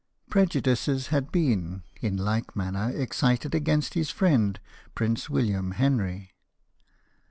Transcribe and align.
Prejudices 0.31 1.09
had 1.09 1.31
been, 1.31 1.83
in 2.01 2.17
like 2.17 2.55
manner, 2.55 2.89
excited 2.89 3.53
against 3.53 3.93
his 3.93 4.09
friend. 4.09 4.59
Prince 4.95 5.29
William 5.29 5.73
Henry. 5.73 6.31